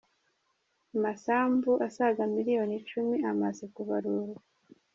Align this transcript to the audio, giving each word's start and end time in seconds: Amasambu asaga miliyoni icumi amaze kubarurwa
Amasambu 0.95 1.71
asaga 1.87 2.21
miliyoni 2.35 2.73
icumi 2.81 3.17
amaze 3.31 3.63
kubarurwa 3.73 4.39